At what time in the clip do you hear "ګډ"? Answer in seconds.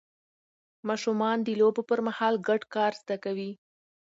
2.47-2.61